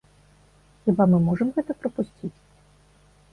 Хіба 0.87 1.07
мы 1.11 1.19
можам 1.27 1.51
гэта 1.59 1.71
прапусціць? 1.83 2.33